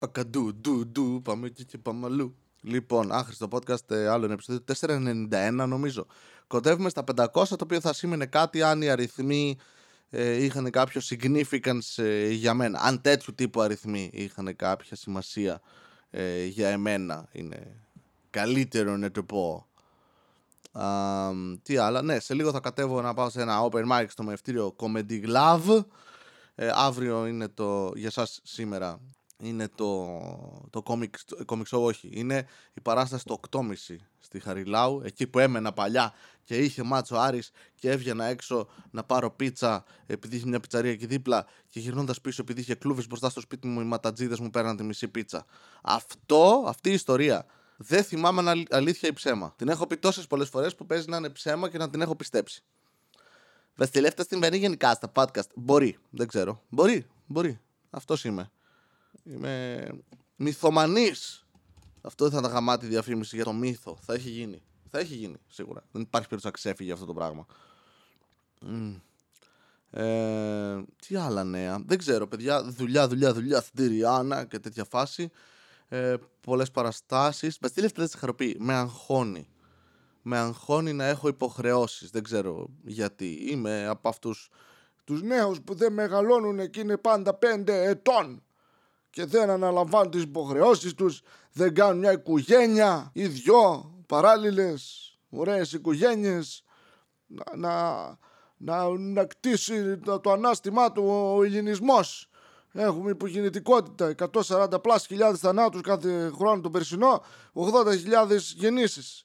[0.00, 2.36] Πακαντού, ντου, ντου, πάμε εκεί και πάμε αλλού.
[2.60, 6.06] Λοιπόν, άχρηστο podcast, ε, άλλο ένα επεισόδιο, 491 νομίζω.
[6.46, 9.58] Κοντεύουμε στα 500, το οποίο θα σήμαινε κάτι αν οι αριθμοί
[10.10, 12.80] ε, είχαν κάποιο significance ε, για μένα.
[12.82, 15.60] Αν τέτοιου τύπου αριθμοί είχαν κάποια σημασία
[16.10, 17.28] ε, για εμένα.
[17.32, 17.76] Είναι
[18.30, 19.66] καλύτερο να το πω.
[20.72, 21.30] Α,
[21.62, 24.76] τι άλλα, ναι, σε λίγο θα κατέβω να πάω σε ένα open mic στο μευτήριο
[24.78, 25.84] Comedy Glove.
[26.54, 29.00] Ε, αύριο είναι το, για σας σήμερα,
[29.40, 30.20] είναι το,
[30.70, 33.72] το comic, comic show, όχι, είναι η παράσταση το 8.30
[34.18, 36.12] στη Χαριλάου, εκεί που έμενα παλιά
[36.44, 41.06] και είχε μάτσο Άρης και έβγαινα έξω να πάρω πίτσα επειδή είχε μια πιτσαρία εκεί
[41.06, 44.76] δίπλα και γυρνώντας πίσω επειδή είχε κλούβες μπροστά στο σπίτι μου οι ματατζίδες μου πέραν
[44.76, 45.46] τη μισή πίτσα.
[45.82, 49.54] Αυτό, αυτή η ιστορία δεν θυμάμαι αν αλήθεια ή ψέμα.
[49.56, 52.16] Την έχω πει τόσες πολλές φορές που παίζει να είναι ψέμα και να την έχω
[52.16, 52.64] πιστέψει.
[53.74, 55.48] Βασιλεύτα συμβαίνει γενικά στα podcast.
[55.54, 56.62] Μπορεί, δεν ξέρω.
[56.68, 57.60] Μπορεί, μπορεί.
[57.90, 58.50] Αυτός είμαι.
[59.22, 59.86] Είμαι
[60.36, 61.46] μυθομανής.
[62.00, 63.98] Αυτό δεν θα ήταν γαμάτη διαφήμιση για το μύθο.
[64.00, 64.62] Θα έχει γίνει.
[64.90, 65.84] Θα έχει γίνει, σίγουρα.
[65.92, 67.46] Δεν υπάρχει περίπτωση να ξέφυγε αυτό το πράγμα.
[69.90, 71.82] Ε, τι άλλα νέα.
[71.86, 72.62] Δεν ξέρω, παιδιά.
[72.62, 75.30] Δουλειά, δουλειά, δουλειά στην Τυριάννα και τέτοια φάση
[75.88, 77.58] ε, πολλές παραστάσεις.
[77.60, 78.56] Βασίλη δεν χαροπή.
[78.58, 79.48] Με αγχώνει.
[80.22, 82.10] Με αγχώνει να έχω υποχρεώσεις.
[82.10, 83.46] Δεν ξέρω γιατί.
[83.50, 84.50] Είμαι από αυτούς
[85.04, 88.42] τους νέους που δεν μεγαλώνουν και είναι πάντα πέντε ετών
[89.10, 91.22] και δεν αναλαμβάνουν τις υποχρεώσεις τους,
[91.52, 96.64] δεν κάνουν μια οικογένεια ή δυο παράλληλες ωραίες οικογένειες
[97.26, 98.18] να, να,
[98.56, 101.04] να, να κτίσει το, το ανάστημά του
[101.36, 102.30] ο ελληνισμός.
[102.72, 109.24] Έχουμε υπογεννητικότητα 140 πλάς χιλιάδες θανάτους κάθε χρόνο το περσινό 80.000 γεννήσεις.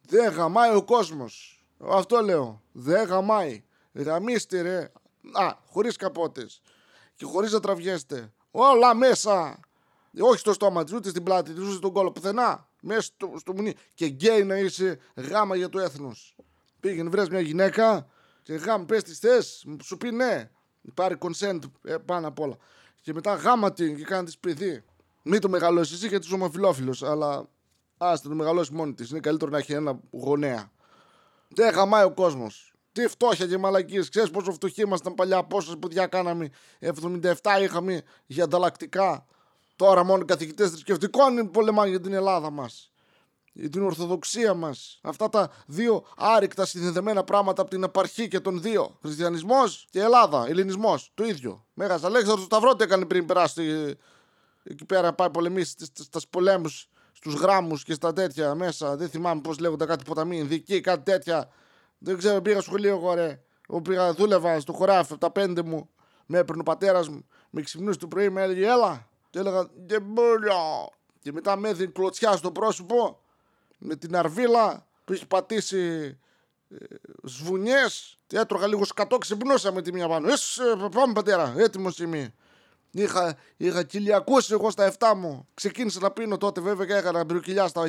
[0.00, 1.64] Δεν γαμάει ο κόσμος.
[1.78, 2.62] Αυτό λέω.
[2.72, 3.64] Δεν γαμάει.
[3.92, 4.92] Γαμίστε ρε.
[5.32, 6.60] Α, χωρίς καπότες.
[7.14, 9.60] Και χωρίς να τραβιέστε Όλα μέσα
[10.20, 12.12] όχι στο στόμα της, ούτε στην πλάτη της, ούτε στον κόλο.
[12.12, 12.68] Πουθενά.
[12.80, 13.74] Μέσα στο, στο μουνί.
[13.94, 16.36] Και γκέι να είσαι γάμα για το έθνος.
[16.80, 18.06] Πήγαινε, βρες μια γυναίκα
[18.42, 20.50] και γάμα, πες τι θες, σου πει ναι.
[20.94, 22.56] Πάρει consent ε, πάνω απ' όλα
[23.00, 24.84] και μετά γάμα την και κάνει της σπιθή.
[25.22, 27.48] Μην το μεγαλώσεις εσύ γιατί είσαι ομοφυλόφιλος, αλλά
[27.96, 29.10] άστο το μεγαλώσεις μόνη της.
[29.10, 30.70] Είναι καλύτερο να έχει ένα γονέα.
[31.48, 32.73] Δεν γαμάει ο κόσμος.
[32.94, 34.08] Τι φτώχεια και μαλακίες.
[34.08, 36.50] Ξέρεις πόσο φτωχοί ήμασταν παλιά, πόσες σπουδιά κάναμε.
[36.78, 37.32] 77
[37.62, 39.26] είχαμε για ανταλλακτικά.
[39.76, 42.92] Τώρα μόνο οι καθηγητές θρησκευτικών πολεμάνε για την Ελλάδα μας
[43.70, 44.98] την Ορθοδοξία μας.
[45.02, 48.98] Αυτά τα δύο άρρηκτα συνδεδεμένα πράγματα από την επαρχή και των δύο.
[49.02, 51.10] Χριστιανισμός και Ελλάδα, Ελληνισμός.
[51.14, 51.64] Το ίδιο.
[51.74, 53.96] Μέγας Αλέξανδρος Σταυρό τι έκανε πριν περάσει
[54.62, 58.96] εκεί πέρα, πάει πολεμήσει στα πολέμους, στους γράμμους και στα τέτοια μέσα.
[58.96, 61.48] Δεν θυμάμαι πώς λέγονται κάτι ποταμοί, ειδικοί, κάτι τέτοια.
[61.98, 63.42] Δεν ξέρω, πήγα σχολείο εγώ ρε.
[63.68, 65.88] Εγώ πήγα, δούλευα στο χωράφι, τα πέντε μου.
[66.26, 69.08] Με έπαιρνε ο πατέρας μου, με ξυπνούσε το πρωί, με έλεγε Έλα.
[69.30, 70.90] Και έλεγα Δεν μπορώ.
[71.20, 73.20] Και μετά με έδινε κλωτσιά στο πρόσωπο
[73.78, 75.78] με την αρβίλα που έχει πατήσει
[76.68, 76.76] ε,
[77.22, 81.98] σβουνιές και έτρωγα λίγο σκατό ξυπνούσα με τη μία πάνω Ες, ε, πάμε πατέρα έτοιμος
[81.98, 82.34] είμαι
[82.90, 85.48] Είχα, είχα κυλιακούσει εγώ στα 7 μου.
[85.54, 87.82] Ξεκίνησα να πίνω τότε βέβαια και έκανα μπρουκιλιά στα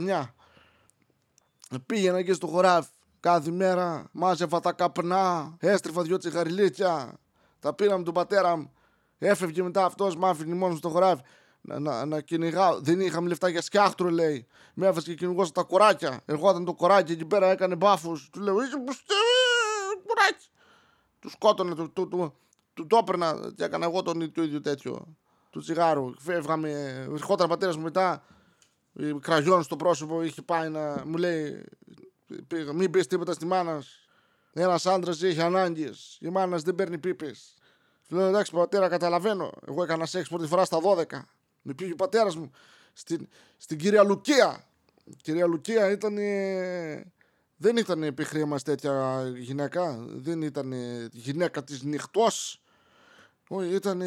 [1.69, 1.77] 9.
[1.85, 2.89] Πήγαινα εκεί στο χωράφι
[3.25, 7.13] κάθε μέρα, μάζευα τα καπνά, έστρεφα δυο τσιγαριλίτια.
[7.59, 8.71] Τα πήραμε τον πατέρα μου.
[9.17, 11.21] Έφευγε μετά αυτός, μ' άφηνε μόνος στο χωράφι
[11.61, 12.79] να, να, να κυνηγάω.
[12.79, 14.47] Δεν είχαμε λεφτά για σκιάχτρο, λέει.
[14.73, 16.21] Με έφασε και κυνηγό τα κοράκια.
[16.25, 18.29] Ερχόταν το κοράκι εκεί πέρα, έκανε μπάφους.
[18.29, 18.77] Του λέω: Είσαι
[20.07, 20.47] κοράκι.
[21.19, 22.33] Του σκότωνε, του, του, του,
[22.73, 25.17] του το έπαιρνα και έκανα εγώ τον το ίδιο τέτοιο.
[25.49, 26.13] Του τσιγάρου.
[26.19, 26.69] Φεύγαμε,
[27.11, 28.23] ερχόταν ο πατέρας μου μετά.
[29.21, 31.63] Κραγιόν στο πρόσωπο, είχε πάει να μου λέει:
[32.73, 33.83] Μην πεις τίποτα στη μάνα.
[34.53, 36.17] Ένας άντρας έχει ανάγκες.
[36.21, 37.53] Η μάνα δεν παίρνει πίπες.
[38.09, 39.51] Λέω εντάξει, πατέρα, καταλαβαίνω.
[39.67, 41.05] Εγώ έκανα σεξ πρώτη φορά στα 12.
[41.61, 42.51] Με πήγε ο πατέρας μου
[42.93, 43.27] στην,
[43.57, 44.67] στην κυρία Λουκία.
[45.03, 46.15] Η κυρία Λουκία ήταν.
[47.57, 50.05] Δεν ήταν επιχρήμα μας τέτοια γυναίκα.
[50.07, 50.73] Δεν ήταν
[51.11, 52.61] γυναίκα της νυχτός.
[53.47, 54.01] Όχι, ήταν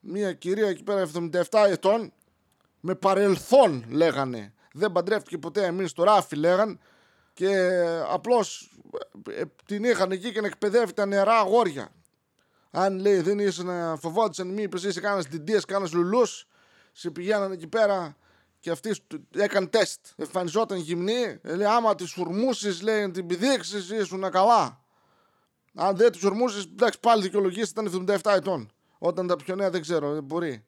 [0.00, 2.12] μια κυρία εκεί πέρα 77 ετών
[2.80, 4.52] με παρελθόν λέγανε.
[4.72, 6.80] Δεν παντρεύτηκε ποτέ εμείς στο ράφι λέγαν
[7.38, 8.70] και απλώς
[9.30, 11.88] ε, την είχαν εκεί και να εκπαιδεύει τα νερά αγόρια.
[12.70, 16.46] Αν λέει δεν είσαι να φοβόντουσαν μήπως είσαι κανένα διντίας, κανένα λουλούς
[16.92, 18.16] σε πηγαίνανε εκεί πέρα
[18.60, 18.96] και αυτή
[19.36, 20.06] έκανε τεστ.
[20.16, 24.84] Εμφανιζόταν γυμνή, λέει άμα τη ουρμούσεις, λέει την πηδήξεις, ήσουν καλά.
[25.74, 28.70] Αν δεν τη ουρμούσεις, εντάξει πάλι δικαιολογήσει ήταν 77 ετών.
[28.98, 30.64] Όταν τα πιο νέα δεν ξέρω, δεν μπορεί.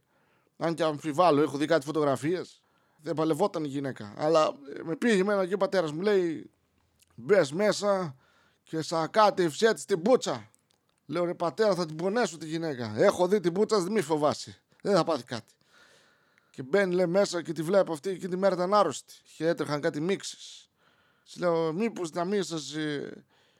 [0.56, 2.62] Αν και αμφιβάλλω, έχω δει κάτι φωτογραφίες.
[3.02, 4.14] Δεν παλευόταν η γυναίκα.
[4.16, 6.50] Αλλά ε, με πήγε εμένα και ο πατέρας μου λέει:
[7.20, 8.16] Μπες μέσα
[8.62, 10.50] και σαν κάτι ευσέτη την πούτσα.
[11.06, 12.94] Λέω ρε πατέρα, θα την πονέσω τη γυναίκα.
[12.96, 14.56] Έχω δει την πούτσα, δεν μη φοβάσει.
[14.82, 15.54] Δεν θα πάθει κάτι.
[16.50, 19.14] Και μπαίνει λέει μέσα και τη βλέπω αυτή και τη μέρα ήταν άρρωστη.
[19.36, 20.70] Και έτρεχαν κάτι μίξεις.
[21.24, 22.74] Της λέω, μήπως να μην σας.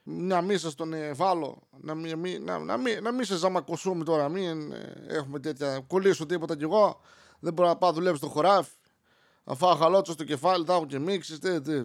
[0.02, 4.04] Να μην σας τον ε, βάλω, να μην, να, να, μην, να μην σε ζαμακωσούμε
[4.04, 7.00] τώρα, μην ε, έχουμε τέτοια, κολλήσω τίποτα κι εγώ,
[7.40, 8.70] δεν μπορώ να πάω δουλεύω στο χωράφι,
[9.44, 11.82] αφού χαλότσο στο κεφάλι, τα έχω και μίξεις, τι, τι.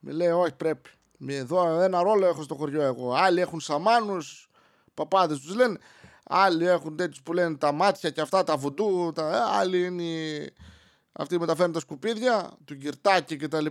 [0.00, 0.90] Με λέει, όχι πρέπει.
[1.26, 3.14] Εδώ ένα ρόλο έχω στο χωριό εγώ.
[3.14, 4.50] Άλλοι έχουν σαμάνους,
[4.94, 5.78] παπάδες τους λένε.
[6.24, 9.12] Άλλοι έχουν τέτοιους που λένε τα μάτια και αυτά, τα βουντού.
[9.14, 9.36] Τα...
[9.36, 10.46] Ε, άλλοι είναι
[11.12, 13.66] αυτοί που μεταφέρουν τα σκουπίδια, του γκυρτάκι κτλ.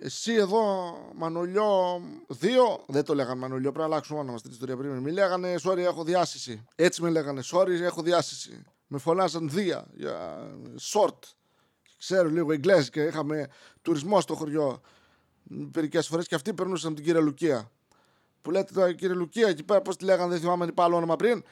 [0.00, 1.96] Εσύ εδώ, Μανολιό
[2.40, 2.46] 2,
[2.86, 4.98] δεν το λέγανε Μανολιό, πρέπει να αλλάξουμε όνομα στην ιστορία πριν.
[4.98, 6.64] Μη λέγανε, sorry, έχω διάσηση.
[6.74, 8.62] Έτσι με λέγανε, sorry, έχω διάσηση.
[8.86, 10.46] Με φωνάζαν Δία για
[10.92, 11.18] short.
[11.98, 13.48] Ξέρω λίγο Εγγλέζικα, είχαμε
[13.86, 14.80] τουρισμός στο χωριό
[15.42, 17.70] μερικές φορές και αυτοί περνούσαν την κυρία Λουκία.
[18.42, 21.16] Που λέτε τώρα κύριε Λουκία εκεί πέρα, πώς τη λέγανε, δεν θυμάμαι τι άλλο όνομα
[21.16, 21.44] πριν.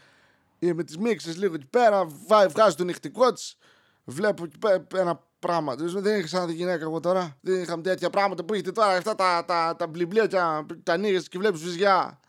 [0.58, 2.06] Ή με τις μίξει λίγο εκεί πέρα,
[2.48, 3.56] βγάζει το νυχτικό της.
[4.04, 5.74] Βλέπω εκεί πέρα ένα πράγμα.
[5.74, 7.36] Δεν είχα σαν τη γυναίκα εγώ τώρα.
[7.40, 8.96] Δεν είχαμε τέτοια πράγματα που έχετε τώρα.
[8.96, 10.36] Αυτά τα, τα, τα μπλιμπλία και
[10.82, 12.20] τα ανοίγεις και βλέπεις βυζιά.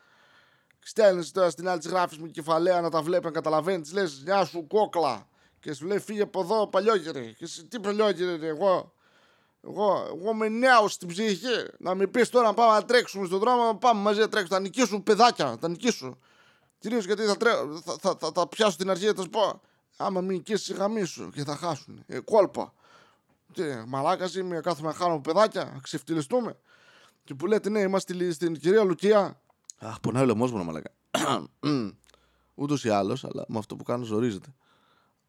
[0.79, 3.81] Στέλνεις τώρα στην άλλη της γράφει με κεφαλαία να τα βλέπεις, να καταλαβαίνεις.
[3.81, 5.27] Της λες, Γεια σου κόκλα.
[5.59, 7.25] Και σου λέει φύγε από εδώ παλιόγερε.
[7.25, 8.94] Και εσύ τι παλιόγερε, εγώ.
[9.67, 11.65] Εγώ, εγώ είμαι νέο στην ψυχή.
[11.77, 14.57] Να μην πεις τώρα να πάμε να τρέξουμε στον δρόμο, να πάμε μαζί να τρέξουμε.
[14.57, 16.17] Θα νικήσουν παιδάκια, θα νικήσουν.
[16.79, 17.51] Κυρίως γιατί θα, τρέ...
[17.83, 19.61] θα, θα, θα, θα πιάσω την αρχή και θα σου πω.
[19.97, 22.03] Άμα μην νικήσεις, γαμίσου και θα χάσουν.
[22.07, 22.73] Ε, κόλπα.
[23.53, 26.57] Τι, μαλάκας είμαι, κάθομαι να χάνω παιδάκια, να ξεφτυλιστούμε.
[27.23, 29.39] Και που λέτε, ναι, είμαστε στην κυρία Λουκία.
[29.77, 30.91] Αχ, πονάει ο λαιμό μου, μαλάκα.
[32.55, 34.53] Ούτως ή άλλως, αλλά με αυτό που κάνω ζορίζεται.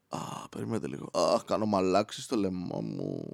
[0.09, 1.09] Α, περιμένετε λίγο.
[1.13, 3.31] Αχ, κάνω μαλάξεις στο λαιμό μου.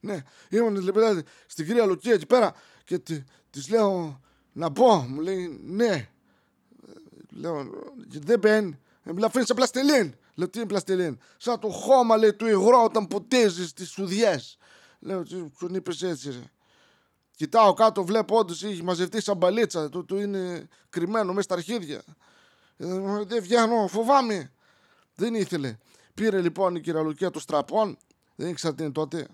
[0.00, 2.54] Ναι, ήμουν λοιπόν στην κυρία Λουκία εκεί πέρα
[2.84, 4.20] και τη λέω
[4.52, 4.94] να πω.
[4.96, 6.08] Μου λέει ναι.
[7.30, 7.70] Λέω
[8.06, 8.78] δεν μπαίνει.
[9.02, 10.14] Ε, μου αφήνεις σε πλαστελίν.
[10.34, 11.18] Λέω τι είναι πλαστελίν.
[11.36, 14.40] Σαν το χώμα λέει του υγρό όταν ποτίζεις τις σουδιέ.
[14.98, 16.30] Λέω τι τον είπες έτσι.
[16.30, 16.50] Ρε.
[17.36, 19.88] Κοιτάω κάτω, βλέπω όντως έχει μαζευτεί σαν μπαλίτσα.
[19.88, 22.02] Του, του είναι κρυμμένο μέσα στα αρχίδια.
[22.76, 22.86] Ε,
[23.26, 24.52] δεν βγαίνω, φοβάμαι.
[25.20, 25.76] Δεν ήθελε.
[26.14, 27.96] Πήρε λοιπόν η κυραλουκία τους στραπών.
[28.34, 29.26] Δεν ήξερα τι είναι τότε.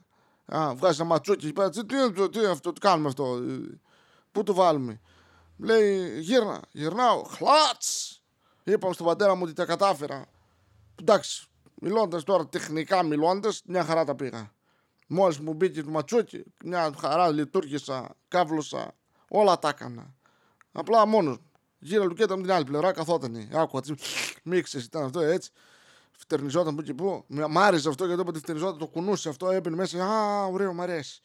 [0.47, 1.53] Α, βγάζει ένα ματσούκι.
[1.53, 3.41] Τι είναι το, τι είναι αυτό, τι κάνουμε αυτό.
[4.33, 5.01] Πού το βάλουμε.
[5.57, 7.23] Λέει γύρνα, γυρνάω.
[7.23, 8.21] Χλάτς!
[8.65, 10.27] Είπαμε στον πατέρα μου ότι τα κατάφερα.
[11.01, 14.53] Εντάξει, μιλώντας τώρα τεχνικά μιλώντας, μια χαρά τα πήγα.
[15.07, 18.95] Μόλις μου μπήκε το ματσούκι, μια χαρά λειτουργήσα, κάβλωσα,
[19.29, 20.15] όλα τα έκανα.
[20.73, 21.39] Απλά μόνος.
[21.79, 23.49] Γύρω λουκέτα με την άλλη πλευρά καθόταν.
[23.53, 23.95] Άκουγα τι
[24.43, 25.51] μίξε, ήταν αυτό έτσι
[26.17, 27.25] φτερνιζόταν που και που.
[27.29, 30.05] Μ' άρεσε αυτό γιατί όποτε φτερνιζόταν το κουνούσε αυτό, έπαιρνε μέσα.
[30.05, 31.21] Α, ωραίο, μ' αρέσει.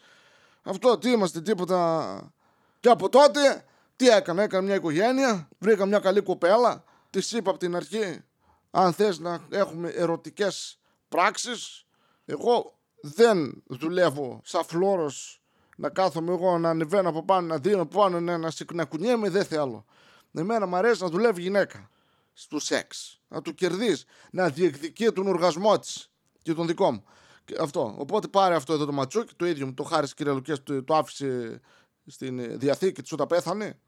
[0.63, 2.33] Αυτό τι είμαστε, τίποτα.
[2.79, 3.65] Και από τότε
[3.95, 8.23] τι έκανα, έκανα μια οικογένεια, βρήκα μια καλή κοπέλα, της είπα από την αρχή,
[8.71, 10.79] αν θες να έχουμε ερωτικές
[11.09, 11.85] πράξεις,
[12.25, 15.41] εγώ δεν δουλεύω σαν φλόρος
[15.75, 19.45] να κάθομαι εγώ να ανεβαίνω από πάνω, να δίνω πάνω, να, να, να κουνιέμαι, δεν
[19.45, 19.85] θέλω.
[20.33, 21.89] Εμένα μου αρέσει να δουλεύει γυναίκα
[22.33, 23.22] στο σεξ.
[23.28, 24.06] Να του κερδίσεις.
[24.31, 26.12] Να διεκδικεί τον οργασμό της
[26.42, 27.04] και τον δικό μου.
[27.45, 27.95] Και αυτό.
[27.98, 30.95] Οπότε πάρε αυτό εδώ το ματσούκι, το ίδιο μου το χάρισε κύριε Λουκές, το, το
[30.95, 31.60] άφησε
[32.06, 33.80] στην διαθήκη της όταν πέθανε.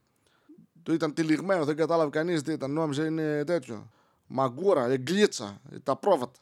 [0.83, 2.71] Το ήταν τυλιγμένο, δεν κατάλαβε κανείς τι ήταν.
[2.71, 3.91] Νόμιζε είναι τέτοιο.
[4.27, 6.39] Μαγκούρα, εγκλίτσα, τα πρόβατα.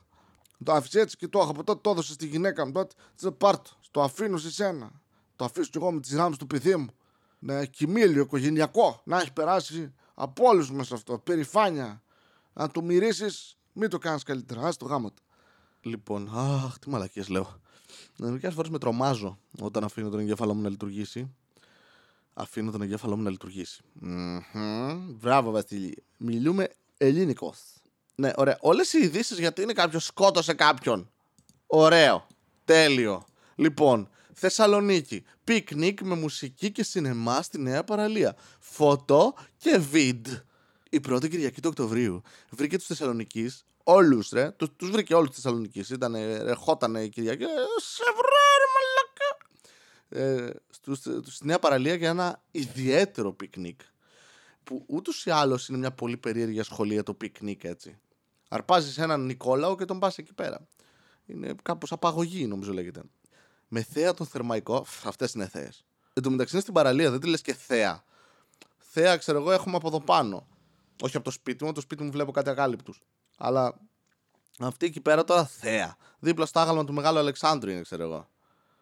[0.63, 2.95] Το άφησε έτσι και το έχω από τότε, το έδωσε στη γυναίκα μου τότε.
[3.15, 5.01] Τι πάρτο, το αφήνω σε σένα.
[5.35, 6.87] Το αφήσω κι εγώ με τις ράμε του παιδί μου.
[7.39, 9.01] Να έχει κοιμήλιο, οικογενειακό.
[9.03, 11.17] Να έχει περάσει από όλους μας αυτό.
[11.17, 12.01] Περηφάνεια.
[12.53, 14.61] Αν το μυρίσεις, μην το κάνεις καλύτερα.
[14.61, 15.23] Α το γάμο του.
[15.81, 17.59] Λοιπόν, αχ, τι μαλακίες λέω.
[18.17, 21.35] Μερικές φορές με τρομάζω όταν αφήνω τον εγκέφαλό μου να λειτουργήσει.
[22.33, 23.81] Αφήνω τον εγκέφαλό μου να λειτουργήσει.
[24.01, 24.97] Mm-hmm.
[25.19, 26.03] Μπράβο, Βασίλη.
[26.17, 27.59] Μιλούμε ελληνικός.
[28.15, 28.57] Ναι, ωραία.
[28.61, 31.11] Όλες οι ειδήσεις γιατί είναι κάποιος σκότωσε κάποιον.
[31.67, 32.27] Ωραίο.
[32.65, 33.25] Τέλειο.
[33.55, 35.23] Λοιπόν, Θεσσαλονίκη.
[35.43, 38.35] Πικνίκ με μουσική και σινεμά στη Νέα Παραλία.
[38.59, 40.27] Φωτό και βιντ.
[40.89, 43.51] Η πρώτη Κυριακή του Οκτωβρίου βρήκε τους Θεσσαλονίκη
[43.83, 44.51] όλους, ρε.
[44.51, 45.93] Τους τους βρήκε όλους του Θεσσαλονίκη.
[45.93, 47.43] Ήταν, ερχόταν η Κυριακή.
[47.43, 47.47] Ε,
[47.77, 49.37] σε βράρε, μαλακά.
[50.09, 50.53] Ε,
[51.31, 53.81] στη Νέα Παραλία για ένα ιδιαίτερο πικνίκ.
[54.63, 57.99] Που ούτως ή άλλως είναι μια πολύ περίεργη ασχολία το πικνίκ, έτσι.
[58.49, 60.67] Αρπάζεις έναν Νικόλαο και τον πας εκεί πέρα.
[61.25, 63.01] Είναι κάπως απαγωγή, νομίζω λέγεται
[63.73, 64.85] με θέα τον θερμαϊκό.
[65.03, 65.69] Αυτές είναι θέε.
[66.13, 68.03] Εν τω μεταξύ είναι στην παραλία, δεν τη λες και θέα.
[68.77, 70.47] Θέα, ξέρω εγώ, έχουμε από εδώ πάνω.
[71.01, 72.93] Όχι από το σπίτι μου, το σπίτι μου βλέπω κάτι ακάλυπτου.
[73.37, 73.79] Αλλά
[74.59, 75.97] αυτή εκεί πέρα τώρα θέα.
[76.19, 78.27] Δίπλα στο άγαλμα του Μεγάλου Αλεξάνδρου είναι, ξέρω εγώ.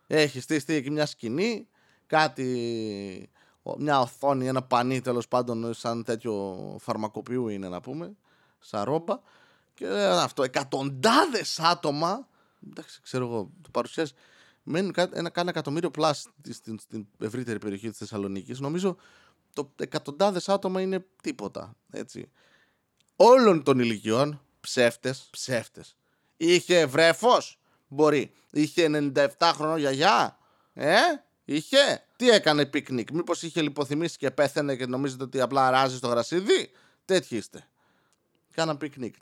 [0.08, 1.68] Έχεις στήσει εκεί μια σκηνή,
[2.08, 3.30] κάτι.
[3.78, 8.16] Μια οθόνη, ένα πανί τέλος πάντων, σαν τέτοιο φαρμακοποιού είναι να πούμε,
[8.60, 9.20] σαν ρόμπα.
[9.74, 12.28] Και λέω αυτό, εκατοντάδες άτομα.
[12.70, 14.14] Εντάξει, ξέρω εγώ, το παρουσιάζει.
[14.72, 18.60] Μένουν κα- ένα, κάνα εκατομμύριο πλάσ στην, στην ευρύτερη περιοχή της Θεσσαλονίκης.
[18.60, 18.98] Νομίζω
[19.54, 21.76] το εκατοντάδες άτομα είναι τίποτα.
[21.92, 22.32] Έτσι.
[23.16, 25.96] Όλων των ηλικιών ψεύτες, ψεύτες.
[26.38, 28.32] Είχε βρέφος, μπορεί.
[28.52, 30.38] Είχε 97 χρονών γιαγιά,
[30.74, 30.98] ε,
[31.46, 32.06] είχε.
[32.16, 36.72] Τι έκανε πικνίκ, Μήπως είχε λιποθυμήσει και πέθανε και νομίζετε ότι απλά αράζει στο γρασίδι.
[37.06, 37.68] Τέτοιοι είστε.
[38.52, 39.16] Κάναν πικνίκ.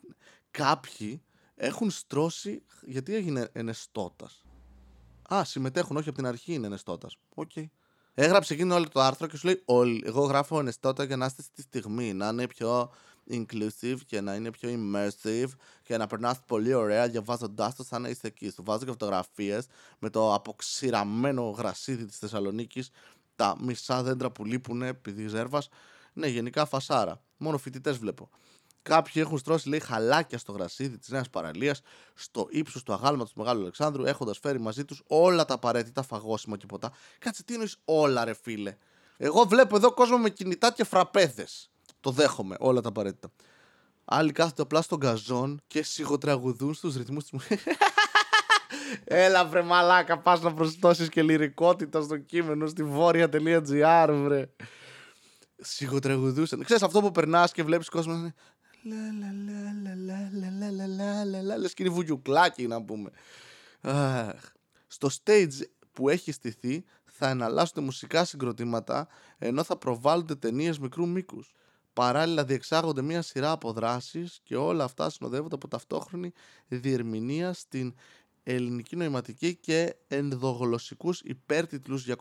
[0.51, 1.21] Κάποιοι
[1.55, 2.63] έχουν στρώσει.
[2.81, 4.41] Γιατί έγινε ενεστώτας.
[5.33, 7.17] Α, συμμετέχουν, όχι από την αρχή είναι ενεστώτας.
[7.35, 7.51] Οκ.
[8.13, 11.41] Έγραψε εκείνο όλο το άρθρο και σου λέει: όλοι, Εγώ γράφω ενεστώτα για να είστε
[11.41, 12.91] στη στιγμή, να είναι πιο
[13.29, 15.49] inclusive και να είναι πιο immersive
[15.83, 18.49] και να περνάς πολύ ωραία διαβάζοντάς το σαν να είσαι εκεί.
[18.49, 19.67] Σου βάζω και φωτογραφίες
[19.99, 22.89] με το αποξηραμένο γρασίδι της Θεσσαλονίκης,
[23.35, 25.69] τα μισά δέντρα που λείπουν επειδή ζέρβας.
[26.13, 27.21] Ναι, γενικά φασάρα.
[27.37, 28.29] Μόνο φοιτητές βλέπω.
[28.87, 31.81] Κάποιοι έχουν στρώσει, λέει, χαλάκια στο γρασίδι της Νέας Παραλίας,
[32.13, 36.57] στο ύψος του αγάλματος του Μεγάλου Αλεξάνδρου, έχοντας φέρει μαζί τους όλα τα απαραίτητα φαγόσιμα
[36.57, 36.91] και ποτά.
[37.19, 38.75] Κάτσε, τι εννοείς όλα, ρε φίλε;
[39.17, 41.69] Εγώ βλέπω εδώ κόσμο με κινητά και φραπέδες.
[41.99, 43.31] Το δέχομαι, όλα τα απαραίτητα.
[44.05, 47.39] Άλλοι κάθονται απλά στον γκαζόν και σιγοτραγουδούν στους ρυθμούς της
[49.03, 54.49] Έλα βρε μαλάκα, πας να προσθώσεις και λυρικότητα στο κείμενο στη βόρεια.gr βρε.
[55.57, 56.63] Σιγοτραγουδούσαν.
[56.63, 58.33] Ξέρεις αυτό που περνάς και βλέπεις κόσμο
[61.57, 63.09] Λες και είναι βουγιουκλάκι να πούμε.
[64.87, 71.51] Στο stage που έχει στηθεί θα εναλλάσσονται μουσικά συγκροτήματα ενώ θα προβάλλονται ταινίες μικρού μήκους.
[71.93, 76.31] Παράλληλα διεξάγονται μια σειρά από δράσεις και όλα αυτά συνοδεύονται από ταυτόχρονη
[76.67, 77.95] διερμηνεία στην
[78.43, 82.15] ελληνική νοηματική και ενδογλωσσικούς υπέρτιτλους για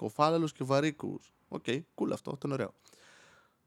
[0.53, 1.35] και βαρήκοους.
[1.49, 2.75] OK, okay, cool αυτό, ήταν ωραίο.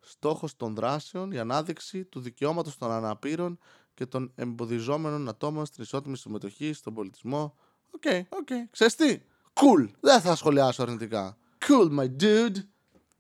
[0.10, 3.60] Στόχος των δράσεων, η ανάδειξη του δικαιώματος των αναπήρων
[3.94, 7.56] και των εμποδιζόμενων ατόμων στην ισότιμη συμμετοχή στον πολιτισμό.
[7.92, 8.48] OK, okay, OK.
[8.50, 8.68] Okay.
[8.72, 9.22] Ξέρεις τι;
[9.54, 9.90] Cool.
[10.00, 11.38] Δεν θα σχολιάσω αρνητικά.
[11.68, 12.56] Cool, my dude.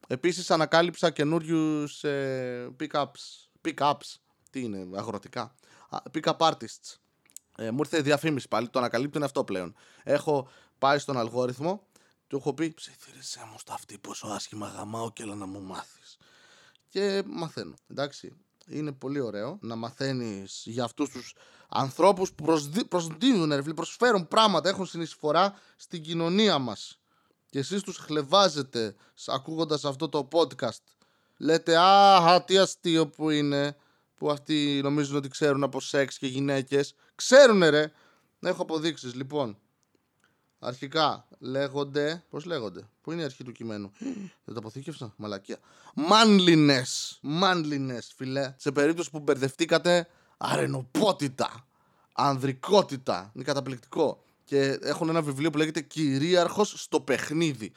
[0.07, 3.47] Επίσης ανακάλυψα καινούριους ε, pick-ups.
[3.61, 4.15] Pick-ups.
[4.49, 5.55] Τι είναι, αγροτικά;
[5.89, 6.97] Α, Pick-up artists.
[7.57, 9.75] Ε, μου ήρθε διαφήμιση πάλι, το ανακαλύπτουν αυτό πλέον.
[10.03, 11.87] Έχω πάει στον αλγόριθμο,
[12.27, 15.98] του έχω πει ψιθύρισέ μου στο αυτή πόσο άσχημα γαμάω και έλα να μου μάθεις.
[16.89, 18.33] Και μαθαίνω, εντάξει.
[18.67, 21.35] Είναι πολύ ωραίο να μαθαίνεις για αυτούς τους
[21.69, 22.85] ανθρώπους που προσδι...
[22.85, 26.99] προσδίδουν, ρε φίλε, προσφέρουν πράγματα, έχουν συνεισφορά στην κοινωνία μας.
[27.49, 30.83] Και εσείς τους χλεβάζετε ακούγοντας αυτό το podcast.
[31.37, 33.75] Λέτε, α, τι αστείο που είναι,
[34.15, 36.95] που αυτοί νομίζουν ότι ξέρουν από σεξ και γυναίκες.
[37.15, 37.91] Ξέρουνε ρε.
[38.39, 39.57] Έχω αποδείξεις, λοιπόν.
[40.59, 42.23] Αρχικά λέγονται.
[42.29, 43.91] Πώς λέγονται, Πού είναι η αρχή του κειμένου;
[44.45, 45.13] Δεν το αποθήκευσα.
[45.17, 45.57] Μαλακία.
[45.95, 47.19] Manliness.
[47.41, 48.53] Manliness, φιλέ.
[48.57, 51.67] Σε περίπτωση που μπερδευτήκατε, αρενοπότητα.
[52.13, 53.31] Ανδρικότητα.
[53.35, 54.23] Είναι καταπληκτικό.
[54.43, 57.71] Και έχουν ένα βιβλίο που λέγεται Κυρίαρχος στο παιχνίδι.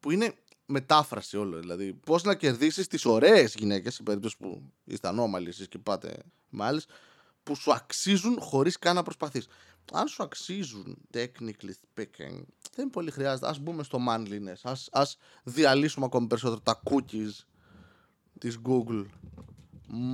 [0.00, 0.34] Που είναι
[0.66, 1.58] μετάφραση όλο.
[1.58, 6.16] Δηλαδή, πώς να κερδίσεις τις ωραίες γυναίκες, σε περίπτωση που είστε ανώμαλοι εσείς και πάτε
[6.50, 6.94] μάλιστα,
[7.42, 9.46] που σου αξίζουν χωρίς καν να προσπαθείς
[9.92, 12.42] αν σου αξίζουν, technically speaking,
[12.74, 13.46] δεν πολύ χρειάζεται.
[13.48, 14.60] Ας μπούμε στο manliness.
[14.62, 17.44] Ας, ας διαλύσουμε ακόμη περισσότερο τα cookies
[18.38, 19.04] της Google.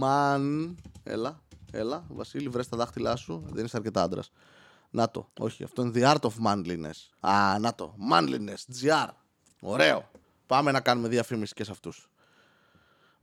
[0.03, 0.75] Man...
[1.03, 3.45] Έλα, έλα, Βασίλη, βρες τα δάχτυλά σου.
[3.51, 4.31] Δεν είσαι αρκετά άντρας.
[4.91, 7.29] Να το, όχι, αυτό είναι the art of manliness.
[7.31, 9.09] Α, να το, manliness, GR.
[9.61, 10.11] Ωραίο.
[10.47, 12.11] Πάμε να κάνουμε διαφήμιση και σε αυτούς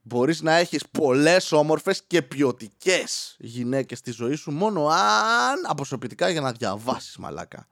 [0.07, 6.41] μπορείς να έχεις πολλές όμορφες και ποιοτικές γυναίκες στη ζωή σου μόνο αν αποσωπητικά για
[6.41, 7.67] να διαβάσεις μαλάκα.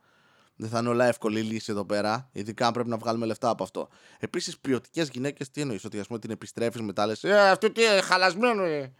[0.56, 3.64] Δεν θα είναι όλα εύκολη λύση εδώ πέρα, ειδικά αν πρέπει να βγάλουμε λεφτά από
[3.64, 3.88] αυτό.
[4.20, 7.24] Επίσης, ποιοτικές γυναίκες, τι εννοείς, ότι ας πούμε την επιστρέφεις μετά, λες.
[7.24, 8.94] Ε, αυτό τι, ε, χαλασμένο είναι.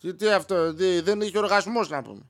[0.00, 2.22] Τι, τι αυτό, τι, δεν έχει οργασμός να πούμε.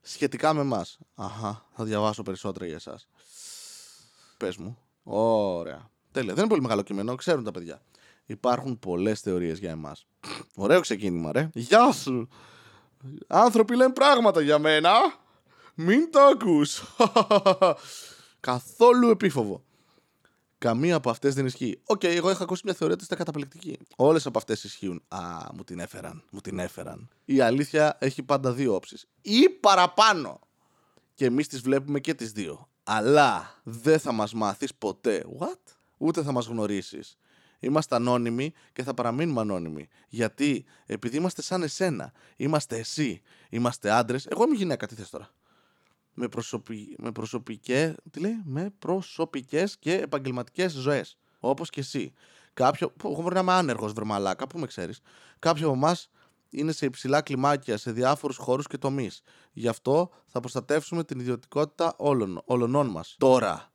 [0.00, 0.98] Σχετικά με εμάς.
[1.14, 3.08] Αχά, θα διαβάσω περισσότερα για εσάς.
[4.36, 4.78] Πες μου.
[5.02, 5.90] Ωραία.
[6.10, 6.32] Τέλεια.
[6.32, 7.82] Δεν είναι πολύ μεγάλο κείμενο, ξέρουν τα παιδιά.
[8.30, 10.06] Υπάρχουν πολλές θεωρίες για εμάς.
[10.54, 11.50] Ωραίο ξεκίνημα, ρε.
[11.54, 12.28] Γεια σου.
[13.26, 14.90] Άνθρωποι λένε πράγματα για μένα.
[15.74, 16.82] Μην το ακούς.
[18.40, 19.62] Καθόλου επίφοβο.
[20.58, 21.80] Καμία από αυτές δεν ισχύει.
[21.84, 23.78] OK, okay, εγώ είχα ακούσει μια θεωρία ότι είστε καταπληκτικοί.
[23.96, 25.02] Όλες από αυτές ισχύουν.
[25.08, 25.18] Α,
[25.54, 26.22] μου την έφεραν.
[26.30, 27.08] Μου την έφεραν.
[27.24, 29.08] Η αλήθεια έχει πάντα δύο όψεις.
[29.20, 30.40] Ή παραπάνω.
[31.14, 32.68] Και εμείς τις βλέπουμε και τις δύο.
[32.84, 35.24] Αλλά δεν θα μας μάθεις ποτέ.
[35.38, 35.58] What?
[35.96, 37.18] Ούτε θα μας γνωρίσεις.
[37.58, 39.88] Είμαστε ανώνυμοι και θα παραμείνουμε ανώνυμοι.
[40.08, 44.26] Γιατί, επειδή είμαστε σαν εσένα, είμαστε εσύ, είμαστε άντρες.
[44.26, 45.30] Εγώ είμαι γυναίκα, τι θες τώρα;
[46.14, 46.96] Με, προσωπι...
[46.98, 51.18] με προσωπικές, τι λέει, με προσωπικές και επαγγελματικές ζωές.
[51.40, 52.12] Όπως και εσύ.
[52.54, 55.00] Κάποιο, εγώ μπορεί να είμαι άνεργος βρεμαλάκα, που με ξέρεις.
[55.38, 56.10] Κάποιο από εμάς
[56.50, 59.22] είναι σε υψηλά κλιμάκια σε διάφορους χώρους και τομείς.
[59.52, 63.16] Γι' αυτό θα προστατεύσουμε την ιδιωτικότητα όλων, όλων μας.
[63.18, 63.70] Τώρα,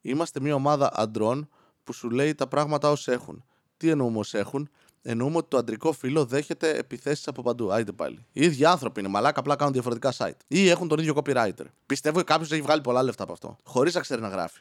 [0.00, 1.48] είμαστε μια ομάδα αντρών
[1.88, 3.44] που σου λέει τα πράγματα ως έχουν.
[3.76, 4.70] Τι εννοούμε ως έχουν,
[5.02, 7.72] εννοούμε ότι το αντρικό φύλλο δέχεται επιθέσεις από παντού.
[7.72, 8.26] Άιτε πάλι.
[8.32, 10.36] Οι ίδιοι άνθρωποι είναι μαλάκα, απλά κάνουν διαφορετικά site.
[10.46, 11.64] Ή έχουν τον ίδιο copywriter.
[11.86, 13.56] Πιστεύω ότι κάποιος έχει βγάλει πολλά λεφτά από αυτό.
[13.64, 14.60] Χωρίς να ξέρει να γράφει.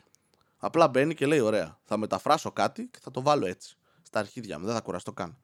[0.58, 3.78] Απλά μπαίνει και λέει: Ωραία, θα μεταφράσω κάτι και θα το βάλω έτσι.
[4.02, 5.38] Στα αρχίδια μου, δεν θα κουραστώ καν.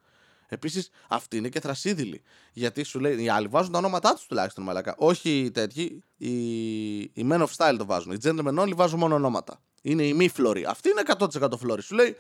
[0.47, 2.21] Επίσης, αυτή είναι και θρασίδηλη.
[2.53, 4.95] Γιατί σου λέει, οι άλλοι βάζουν τα ονόματά τους τουλάχιστον μαλακά.
[4.97, 6.33] Όχι οι τέτοιοι, οι,
[6.99, 8.11] οι men of style το βάζουν.
[8.11, 9.61] Οι gentlemen όλοι βάζουν μόνο ονόματα.
[9.85, 10.65] Είναι η μη φλόρη.
[10.65, 11.01] Αυτή είναι
[11.41, 11.81] 100% φλόρη.
[11.81, 12.15] Σου λέει,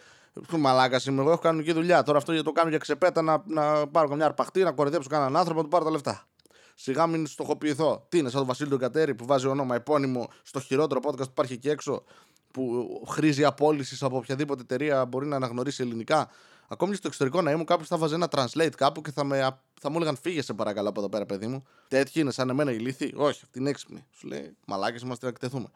[0.57, 2.03] Μαλάκας είμαι εγώ, έχω κανονική δουλειά.
[2.03, 5.35] Τώρα αυτό για το κάνω για ξεπέτα να, να πάρω καμιά αρπαχτή, να κοροϊδέψω κανέναν
[5.35, 6.27] άνθρωπο, να του πάρω τα λεφτά.
[6.75, 8.05] Σιγά μην στοχοποιηθώ.
[8.09, 11.53] Τι είναι, σαν τον Βασίλειο Κατέρη που βάζει όνομα επώνυμο στο χειρότερο podcast που υπάρχει
[11.53, 12.03] εκεί έξω,
[12.51, 16.29] που χρήζει απόλυσης από οποιαδήποτε εταιρεία μπορεί να αναγνωρίσει ελληνικά.
[16.67, 19.59] Ακόμη και στο εξωτερικό να ήμουν κάποιος θα βάζει ένα translate κάπου και θα, με,
[19.81, 21.63] θα μου έλεγαν φύγε σε παρακαλώ από εδώ πέρα, παιδί μου.
[21.87, 23.13] Τέτοιοι είναι σαν εμένα ηλίθιοι.
[23.15, 24.05] Όχι, αυτή είναι έξυπνη.
[24.11, 25.67] Σου λέει μαλάκες είμαστε να εκτεθούμε.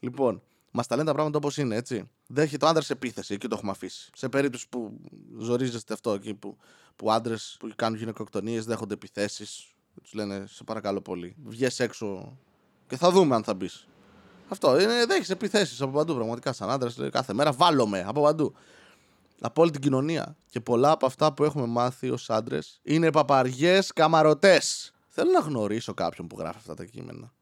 [0.00, 0.42] Λοιπόν,
[0.74, 2.10] Μας τα λένε τα πράγματα όπως είναι, έτσι.
[2.26, 4.10] Δέχεται ο άντρας επίθεση, εκεί το έχουμε αφήσει.
[4.14, 5.00] Σε περίπτωση που
[5.38, 6.56] ζορίζεστε αυτό εκεί, που,
[6.96, 12.38] που άντρες που κάνουν γυναικοκτονίες δέχονται επιθέσεις, τους λένε σε παρακαλώ πολύ, βγες έξω
[12.86, 13.86] και θα δούμε αν θα μπεις.
[14.48, 16.14] Αυτό είναι, δέχεις επιθέσεις από παντού.
[16.14, 18.54] Πραγματικά, σαν άντρας, κάθε μέρα βάλουμε από παντού.
[19.40, 20.36] Από όλη την κοινωνία.
[20.50, 24.92] Και πολλά από αυτά που έχουμε μάθει ως άντρες είναι παπαριές καμαρωτές.
[25.08, 27.32] Θέλω να γνωρίσω κάποιον που γράφει αυτά τα κείμενα.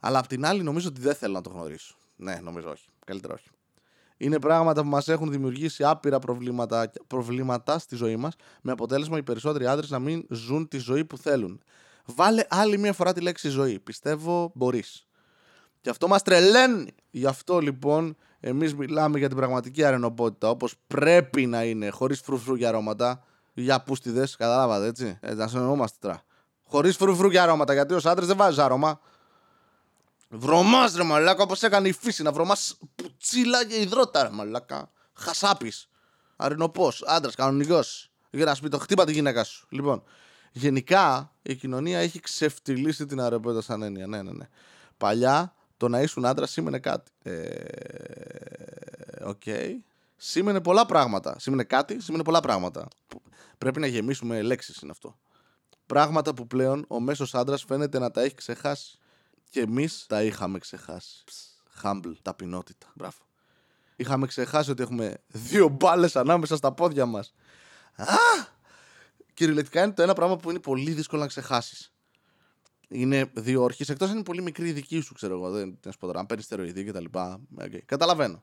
[0.00, 1.94] Αλλά απ' την άλλη, νομίζω ότι δεν θέλω να το γνωρίσω.
[2.20, 2.86] Ναι, νομίζω όχι.
[3.06, 3.48] Καλύτερα όχι.
[4.16, 9.22] Είναι πράγματα που μας έχουν δημιουργήσει άπειρα προβλήματα, προβλήματα στη ζωή μας, με αποτέλεσμα οι
[9.22, 11.62] περισσότεροι άντρες να μην ζουν τη ζωή που θέλουν.
[12.04, 13.78] Βάλε άλλη μία φορά τη λέξη ζωή.
[13.78, 15.06] Πιστεύω μπορείς.
[15.80, 16.94] Και αυτό μας τρελαίνει.
[17.10, 22.56] Γι' αυτό λοιπόν εμείς μιλάμε για την πραγματική αρενοπότητα όπως πρέπει να είναι, χωρίς φρουφρού
[22.56, 23.24] και αρώματα.
[23.54, 25.18] Για πούστιδες, καταλάβατε έτσι.
[25.20, 26.22] Έτσι, να συνεννοούμαστε τώρα.
[26.62, 29.00] Χωρίς φρουφρού και αρώματα, γιατί ως άντρες δεν βάζεις άρωμα.
[30.32, 32.22] Βρωμάς ρε μαλάκα, όπως έκανε η φύση.
[32.22, 34.90] Να βρωμάς πουτσίλα και ιδρώτα ρε μαλάκα.
[35.12, 35.88] Χασάπης.
[36.36, 38.10] Αρρενωπό, άντρας, κανονικός.
[38.30, 39.66] Για να σου πει το χτύπα τη γυναίκα σου.
[39.70, 40.02] Λοιπόν,
[40.52, 44.06] γενικά η κοινωνία έχει ξεφτιλίσει την αρρενωπότητα σαν έννοια.
[44.06, 44.48] Ναι, ναι, ναι.
[44.96, 47.10] Παλιά το να ήσουν άντρας σήμαινε κάτι.
[47.22, 47.44] Ε,
[49.24, 49.40] OK.
[49.44, 49.70] Okay.
[50.16, 51.38] Σήμαινε πολλά πράγματα.
[51.38, 52.88] Σήμαινε κάτι, σήμαινε πολλά πράγματα.
[53.58, 55.18] Πρέπει να γεμίσουμε λέξεις είναι αυτό.
[55.86, 58.98] Πράγματα που πλέον ο μέσος άντρας φαίνεται να τα έχει ξεχάσει.
[59.50, 61.24] Και εμείς τα είχαμε ξεχάσει.
[61.82, 62.92] Humble, ταπεινότητα.
[62.94, 63.18] Μπράβο.
[63.96, 67.34] Είχαμε ξεχάσει ότι έχουμε δύο μπάλες ανάμεσα στα πόδια μας.
[67.96, 68.48] Α!
[69.34, 71.92] Κυριολεκτικά είναι το ένα πράγμα που είναι πολύ δύσκολο να ξεχάσεις.
[72.88, 75.50] Είναι δύο όρχες, εκτός αν είναι πολύ μικρή η δική σου, ξέρω εγώ.
[75.50, 77.40] Δεν να σου πω τώρα, αν παίρνεις στεροειδή και τα λοιπά.
[77.60, 77.78] Okay.
[77.84, 78.42] Καταλαβαίνω.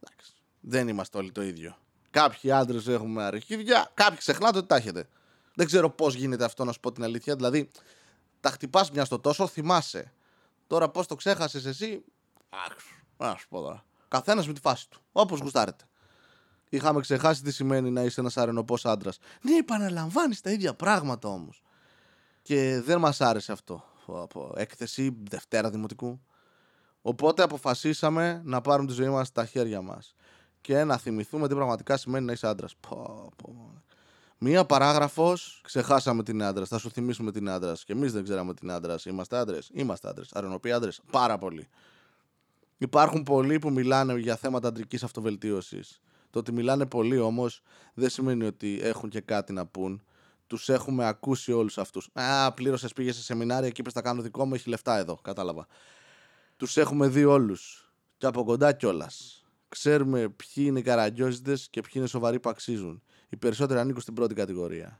[0.00, 0.32] Εντάξει.
[0.60, 1.76] Δεν είμαστε όλοι το ίδιο.
[2.10, 5.08] Κάποιοι άντρες έχουμε αρχίδια, κάποιοι ξεχνάτε ότι τα έχετε.
[5.54, 7.36] Δεν ξέρω πώς γίνεται αυτό να σου πω την αλήθεια.
[7.36, 7.70] Δηλαδή,
[8.40, 10.12] τα χτυπάς μια στο τόσο, θυμάσαι.
[10.74, 12.04] Τώρα πώς το ξέχασες εσύ.
[13.16, 13.84] Α σου πω τώρα.
[14.08, 15.00] Καθένας με τη φάση του.
[15.12, 15.84] Όπως γουστάρετε.
[16.68, 19.18] Είχαμε ξεχάσει τι σημαίνει να είσαι ένας αρενοπός άντρας.
[19.42, 21.62] Ναι, επαναλαμβάνεις τα ίδια πράγματα όμως.
[22.42, 23.84] Και δεν μας άρεσε αυτό.
[24.06, 26.20] Από έκθεση Δευτέρα Δημοτικού.
[27.02, 30.14] Οπότε αποφασίσαμε να πάρουμε τη ζωή μας στα χέρια μας.
[30.60, 32.76] Και να θυμηθούμε τι πραγματικά σημαίνει να είσαι άντρας.
[32.76, 33.82] Πω, πω.
[34.46, 36.68] Μία παράγραφος, ξεχάσαμε την άντρας.
[36.68, 37.84] Θα σου θυμίσουμε την άντρας.
[37.84, 39.04] Και εμείς δεν ξέραμε την άντρας.
[39.04, 39.70] Είμαστε άντρες.
[39.72, 40.32] Είμαστε άντρες.
[40.32, 41.68] Αρενοποί άντρες; Πάρα πολύ.
[42.78, 46.00] Υπάρχουν πολλοί που μιλάνε για θέματα αντρικής αυτοβελτίωσης.
[46.30, 47.62] Το ότι μιλάνε πολλοί όμως
[47.94, 50.02] δεν σημαίνει ότι έχουν και κάτι να πούν.
[50.46, 52.08] Τους έχουμε ακούσει όλους αυτούς.
[52.12, 55.18] Α, πλήρωσες, πήγες σε σεμινάρια και είπες: Θα κάνω δικό μου, έχει λεφτά εδώ.
[55.22, 55.66] Κατάλαβα.
[56.56, 57.92] Τους έχουμε δει όλους.
[58.18, 59.44] Και από κοντά κιόλας.
[59.68, 63.02] Ξέρουμε ποιοι είναι οι καραγκιόζητες και ποιοι είναι σοβαροί που αξίζουν.
[63.34, 64.98] Οι περισσότεροι ανήκουν στην πρώτη κατηγορία.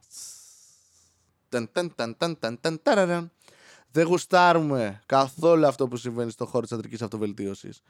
[3.90, 7.82] Δεν γουστάρουμε καθόλου αυτό που συμβαίνει στον χώρο της αντρικής αυτοβελτίωσης.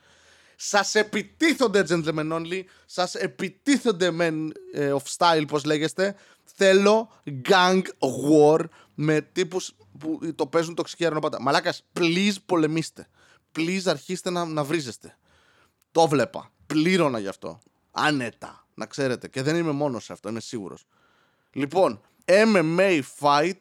[0.57, 2.63] Σας επιτίθονται, gentlemen only.
[2.87, 6.17] Σας επιτίθονται men of style, πώς λέγεστε.
[6.45, 7.11] Θέλω
[7.49, 7.83] gang
[8.29, 11.41] war με τύπους που το παίζουν τοξική αρνοπάτα.
[11.41, 13.09] Μαλάκας, please πολεμήστε.
[13.57, 15.17] Please αρχίστε να, να βρίζεστε.
[15.93, 16.53] Το βλέπα.
[16.67, 17.61] Πλήρωνα γι' αυτό.
[17.91, 18.64] Άνετα.
[18.75, 19.29] Να ξέρετε.
[19.29, 20.87] Και δεν είμαι μόνος σε αυτό, είμαι σίγουρος.
[21.53, 23.61] Λοιπόν, MMA fight,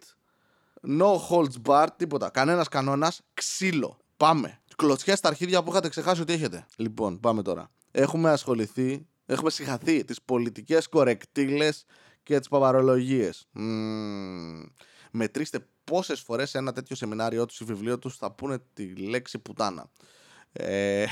[0.88, 2.30] no holds bar, τίποτα.
[2.30, 3.97] Κανένας κανόνας, ξύλο.
[4.17, 4.62] Πάμε.
[4.76, 6.65] Κλωτσιά στα αρχίδια που είχατε ξεχάσει ότι έχετε.
[6.76, 7.71] Λοιπόν, πάμε τώρα.
[7.91, 11.86] Έχουμε ασχοληθεί, έχουμε συγχαθεί τις πολιτικές κορεκτήλες
[12.23, 13.47] και τις παπαρολογίες.
[13.56, 14.71] Mm.
[15.12, 19.39] Μετρήστε πόσες φορές σε ένα τέτοιο σεμινάριό τους ή βιβλίο τους θα πούνε τη λέξη
[19.39, 19.89] πουτάνα.
[20.52, 21.06] Ε...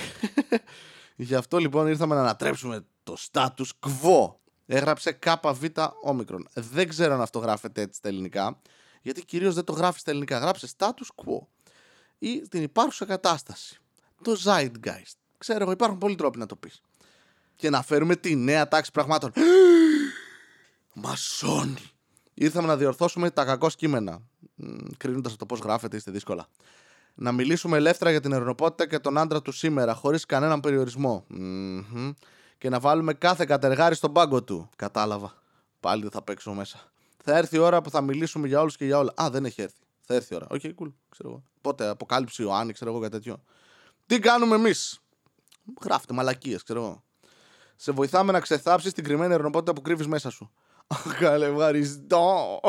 [1.16, 4.34] Γι' αυτό λοιπόν ήρθαμε να ανατρέψουμε το status quo.
[4.66, 5.66] Έγραψε ΚΒ
[6.02, 6.48] όμικρον.
[6.54, 8.62] Δεν ξέρω αν αυτό γράφεται έτσι στα ελληνικά,
[9.02, 10.38] γιατί κυρίως δεν το γράφεις στα ελληνικά.
[10.38, 11.46] Γράψε status quo
[12.20, 13.80] ή την υπάρχουσα κατάσταση.
[14.24, 15.16] Το zeitgeist.
[15.38, 16.82] Ξέρω εγώ, υπάρχουν πολλοί τρόποι να το πεις.
[17.56, 19.32] Και να φέρουμε τη νέα τάξη πραγμάτων.
[20.94, 21.92] Μασόνοι.
[22.34, 24.22] Ήρθαμε να διορθώσουμε τα κακώς κείμενα.
[24.98, 26.48] Κρίνοντας το πώς γράφεται, είστε δύσκολα.
[27.16, 31.26] Να μιλήσουμε ελεύθερα για την αρρενωπότητα και τον άντρα του σήμερα, χωρίς κανέναν περιορισμό.
[31.28, 32.12] Μμμ.
[32.58, 34.70] Και να βάλουμε κάθε κατεργάρη στον πάγκο του.
[34.76, 35.34] Κατάλαβα.
[35.80, 36.92] Πάλι δεν θα παίξω μέσα.
[37.24, 39.14] Θα έρθει η ώρα που θα μιλήσουμε για όλους και για όλα.
[39.22, 39.80] Α, δεν έχει έρθει.
[40.02, 40.48] Θα έρθει η ώρα.
[40.50, 40.92] OK, okay, cool.
[41.10, 41.44] Ξέρω εγώ.
[41.62, 43.44] Πότε, αποκάλυψη Ιωάννη, ξέρω εγώ κάτι τέτοιο.
[44.06, 45.00] Τι κάνουμε εμείς;
[45.84, 47.04] Γράφτε μαλακίες, ξέρω εγώ.
[47.76, 50.52] Σε βοηθάμε να ξεθάψεις την κρυμμένη ερνοπότητα που κρύβεις μέσα σου.
[51.20, 52.60] Καλέ, ευχαριστώ.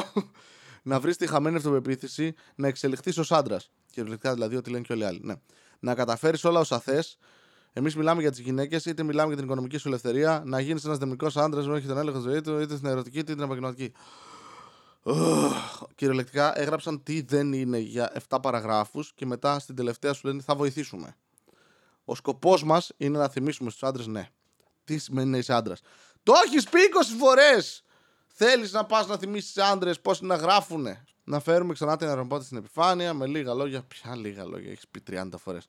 [0.83, 3.70] να βρεις τη χαμένη αυτοπεποίθηση, να εξελιχθείς ως άντρας.
[3.92, 5.20] Και δηλαδή ό,τι λένε και όλοι οι άλλοι.
[5.22, 5.35] Ναι.
[5.78, 7.18] Να καταφέρεις όλα όσα θες.
[7.72, 10.98] Εμείς μιλάμε για τις γυναίκες, είτε μιλάμε για την οικονομική σου ελευθερία, να γίνεις ένας
[10.98, 13.92] δεμικός άντρας που έχει τον έλεγχο ζωή του, είτε στην ερωτική είτε την επαγγελματική.
[15.94, 20.55] Κυριολεκτικά έγραψαν τι δεν είναι για 7 παραγράφους και μετά στην τελευταία σου λένε θα
[20.55, 21.16] βοηθήσουμε.
[22.05, 24.28] Ο σκοπός μας είναι να θυμίσουμε στους άντρες ναι.
[24.85, 25.81] Τι σημαίνει να είσαι άντρας.
[26.22, 27.85] Το έχεις πει 20 φορές!
[28.26, 32.56] Θέλεις να πας να θυμίσεις άντρες πώς να γράφουνε; Να φέρουμε ξανά την αεροπότη στην
[32.56, 33.82] επιφάνεια με λίγα λόγια.
[33.82, 35.66] Ποια λίγα λόγια, έχεις πει 30 φορές.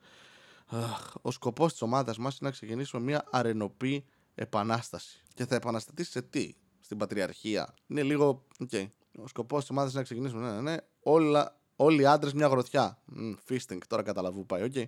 [1.22, 5.24] Ο σκοπός της ομάδας μας είναι να ξεκινήσουμε μια αρενοπή επανάσταση.
[5.34, 7.74] Και θα επαναστατήσει σε τι, στην πατριαρχία.
[7.88, 8.46] Είναι λίγο.
[8.70, 8.88] Okay.
[9.18, 10.46] Ο σκοπός της ομάδας είναι να ξεκινήσουμε.
[10.46, 10.78] Ναι, ναι, ναι.
[11.04, 13.02] Όλα, όλοι οι άντρες μια γροθιά.
[13.50, 14.70] Mm, τώρα καταλαβού πάει.
[14.74, 14.86] Okay.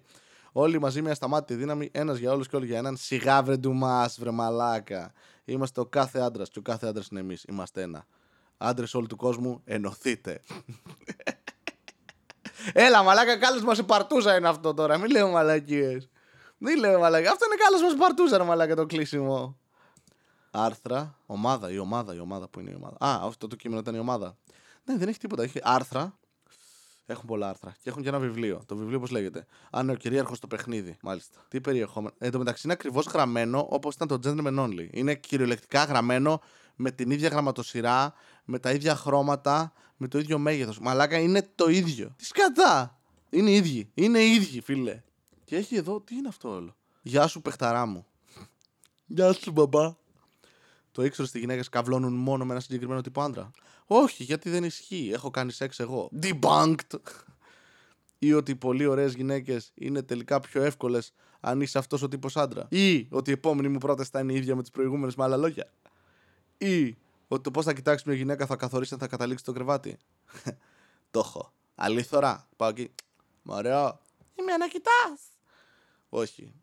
[0.51, 2.97] Όλοι μαζί μια σταμάτητη δύναμη, ένας για όλους και όλοι για έναν.
[2.97, 5.13] Σιγά βρε του μα, βρε μαλάκα.
[5.45, 7.43] Είμαστε ο κάθε άντρας και ο κάθε άντρας είναι εμείς.
[7.43, 8.05] Είμαστε ένα.
[8.57, 10.41] Άντρες όλου του κόσμου, ενωθείτε.
[12.73, 14.97] Έλα, μαλάκα, κάλος μας η παρτούζα είναι αυτό τώρα.
[14.97, 16.09] Μην λέω μαλακίες.
[16.57, 17.31] Μην λέω μαλακίες.
[17.31, 19.57] Αυτό είναι κάλος μας η παρτούζα, ρε μαλάκα το κλείσιμο.
[20.51, 22.95] Άρθρα, ομάδα, η ομάδα, η ομάδα που είναι η ομάδα.
[22.99, 24.37] Α, αυτό το κείμενο ήταν η ομάδα.
[24.83, 25.43] Ναι, δεν έχει τίποτα.
[25.43, 26.17] Έχει άρθρα.
[27.05, 27.75] Έχουν πολλά άρθρα.
[27.81, 28.61] Και έχουν και ένα βιβλίο.
[28.65, 29.45] Το βιβλίο πώς λέγεται.
[29.71, 30.97] Αν ο κυρίαρχος στο παιχνίδι.
[31.01, 31.39] Μάλιστα.
[31.47, 32.15] Τι περιεχόμενο.
[32.17, 34.87] Εν τω μεταξύ είναι ακριβώς γραμμένο όπως ήταν το Gentleman Only.
[34.91, 36.41] Είναι κυριολεκτικά γραμμένο
[36.75, 38.13] με την ίδια γραμματοσυρά,
[38.45, 40.79] με τα ίδια χρώματα, με το ίδιο μέγεθος.
[40.79, 42.13] Μαλάκα είναι το ίδιο.
[42.17, 42.99] Τι σκατά!
[43.29, 43.89] Είναι ίδιοι.
[43.93, 45.01] Είναι ίδιοι, φίλε.
[45.43, 48.05] Και έχει εδώ, τι είναι αυτό όλο; Γεια σου, παιχταρά μου.
[49.05, 49.95] Γεια σου, μπαμπά.
[50.91, 53.51] Το ήξερες ότι οι γυναίκες καβλώνουν μόνο με ένα συγκεκριμένο τύπο άντρα;
[53.85, 55.11] Όχι, γιατί δεν ισχύει.
[55.13, 56.09] Έχω κάνει σεξ εγώ.
[56.21, 56.99] Debunked!
[58.19, 62.37] Ή ότι οι πολύ ωραίες γυναίκες είναι τελικά πιο εύκολες αν είσαι αυτός ο τύπος
[62.37, 62.67] άντρα.
[62.69, 65.37] Ή ότι η επόμενη μου πρόταση θα είναι η ίδια με τις προηγούμενες με άλλα
[65.37, 65.71] λόγια.
[66.65, 66.97] Ή
[67.27, 69.97] ότι το πώς θα κοιτάξει μια γυναίκα θα καθορίσει αν θα καταλήξει το κρεβάτι.
[71.11, 71.53] το έχω.
[71.75, 72.47] Αλήθωρα.
[72.55, 72.91] Πάω εκεί.
[73.45, 73.99] Ωραίο.
[74.35, 75.17] Είμαι να κοιτά.
[76.09, 76.53] Όχι.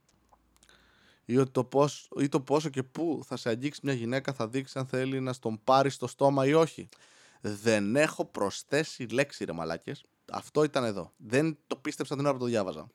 [1.24, 4.48] Ή, ότι το πώς, ή το πόσο και πού θα σε αγγίξει μια γυναίκα θα
[4.48, 6.88] δείξει αν θέλει να στον πάρει στο στόμα ή όχι.
[7.40, 10.04] Δεν έχω προσθέσει λέξη ρε μαλάκες.
[10.32, 11.12] Αυτό ήταν εδώ.
[11.16, 12.88] Δεν το πίστεψα την ώρα που το διάβαζα.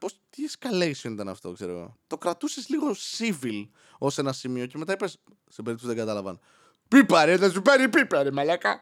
[0.00, 1.96] Πώς, τι escalation ήταν αυτό, ξέρω εγώ.
[2.06, 5.22] Το κρατούσες λίγο civil ως ένα σημείο και μετά είπες.
[5.48, 6.40] Σε περίπτωση δεν κατάλαβαν.
[6.88, 8.80] Πίπα ρε, θα σου πάρει πίπα ρε, μαλάκα.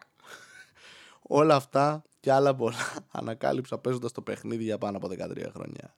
[1.39, 5.97] Όλα αυτά και άλλα πολλά ανακάλυψα παίζοντας το παιχνίδι για πάνω από 13 χρόνια.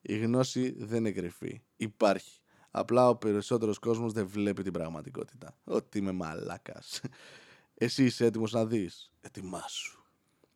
[0.00, 1.62] Η γνώση δεν είναι κρυφή.
[1.76, 2.40] Υπάρχει.
[2.70, 5.56] Απλά ο περισσότερος κόσμος δεν βλέπει την πραγματικότητα.
[5.64, 7.00] Ότι είμαι μαλάκας.
[7.74, 9.10] Εσύ είσαι έτοιμος να δεις.
[9.20, 10.02] Ετοιμάσου.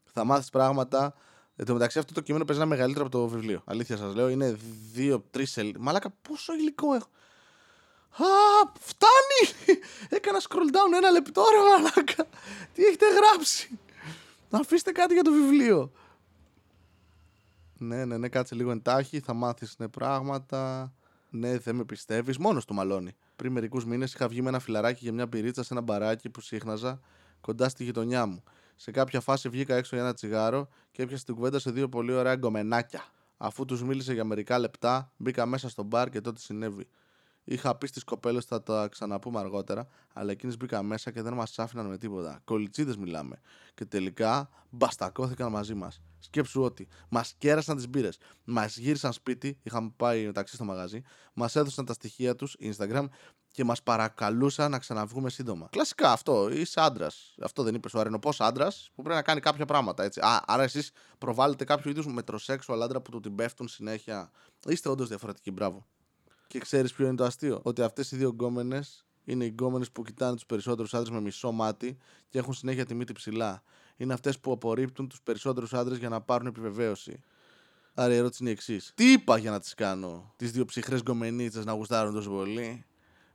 [0.05, 1.15] Θα μάθεις πράγματα
[1.63, 3.63] Εν τω μεταξύ, αυτό το κείμενο παίζει ένα μεγαλύτερο από το βιβλίο.
[3.65, 4.57] Αλήθεια σας λέω, είναι
[4.93, 5.79] δύο-τρει σελίδε.
[5.79, 7.09] Μαλάκα, πόσο υλικό έχω.
[8.11, 8.27] Α,
[8.81, 9.79] φτάνει!
[10.17, 12.27] Έκανα scroll down ένα λεπτό, ρε μαλάκα.
[12.75, 13.79] Τι έχετε γράψει;
[14.51, 15.93] Να αφήστε κάτι για το βιβλίο.
[17.79, 20.93] Ναι, ναι, ναι, κάτσε λίγο εντάχει, θα μάθεις ναι, πράγματα.
[21.31, 22.39] Ναι, δεν με πιστεύεις.
[22.39, 23.17] Μόνος του μαλώνει.
[23.37, 26.41] Πριν μερικούς μήνες είχα βγει με ένα φιλαράκι για μια πυρίτσα σε ένα μπαράκι που
[26.41, 27.01] σύχναζα
[27.41, 28.43] κοντά στη γειτονιά μου.
[28.83, 32.13] Σε κάποια φάση βγήκα έξω για ένα τσιγάρο και έπιασε την κουβέντα σε δύο πολύ
[32.13, 33.05] ωραία γκομενάκια.
[33.37, 36.89] Αφού τους μίλησε για μερικά λεπτά, μπήκα μέσα στο μπαρ και τότε συνέβη.
[37.45, 41.59] Είχα πει στις κοπέλες θα τα ξαναπούμε αργότερα, αλλά εκείνες μπήκαν μέσα και δεν μας
[41.59, 42.41] άφηναν με τίποτα.
[42.45, 43.41] Κολιτσίδε μιλάμε.
[43.75, 46.03] Και τελικά μπαστακώθηκαν μαζί μας.
[46.19, 51.57] Σκέψου ότι μας κέρασαν τις μπύρες, μας γύρισαν σπίτι, είχαμε πάει μεταξύ στο μαγαζί, μας
[51.57, 53.09] έδωσαν τα στοιχεία τους Instagram
[53.53, 55.69] και μας παρακαλούσαν να ξαναβγούμε σύντομα.
[55.71, 56.49] Κλασικά αυτό.
[56.51, 57.35] Είσαι άντρας.
[57.43, 60.03] Αυτό δεν είπες ο αρενοπό άντρας που πρέπει να κάνει κάποια πράγματα.
[60.03, 60.21] Έτσι.
[60.21, 64.31] Α, άρα εσείς προβάλλετε κάποιο είδους μετροσέξουαλ άντρα που του την πέφτουν συνέχεια.
[64.67, 65.51] Είστε όντως διαφορετικοί.
[65.51, 65.87] Μπράβο.
[66.47, 70.03] Και ξέρεις ποιο είναι το αστείο; Ότι αυτές οι δύο γκόμενες είναι οι γκόμενες που
[70.03, 73.63] κοιτάνε τους περισσότερους άντρες με μισό μάτι και έχουν συνέχεια τη μύτη ψηλά.
[73.97, 77.23] Είναι αυτές που απορρίπτουν τους περισσότερους άντρες για να πάρουν επιβεβαίωση.
[77.95, 78.93] Άρα η ερώτηση είναι η εξής.
[78.95, 82.85] Τι είπα για να τις κάνω, τις δύο ψυχρές γκομενίτσες να γουστάρουν τόσο πολύ;